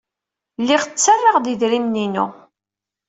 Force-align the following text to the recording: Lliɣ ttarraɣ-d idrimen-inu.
Lliɣ 0.61 0.81
ttarraɣ-d 0.85 1.45
idrimen-inu. 1.53 2.25